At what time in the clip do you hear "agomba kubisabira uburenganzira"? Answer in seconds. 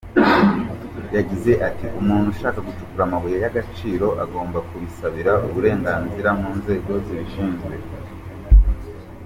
4.23-6.29